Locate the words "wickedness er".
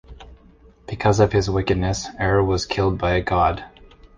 1.47-2.43